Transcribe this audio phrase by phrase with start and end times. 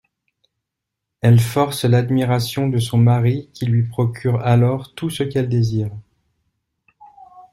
[1.21, 5.91] Elle force l'admiration de son mari qui lui procure alors tout ce qu'elle désire.